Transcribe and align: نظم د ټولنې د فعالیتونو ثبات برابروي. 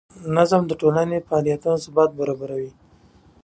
نظم 0.35 0.61
د 0.67 0.71
ټولنې 0.81 1.17
د 1.19 1.23
فعالیتونو 1.27 1.81
ثبات 1.85 2.09
برابروي. 2.19 2.71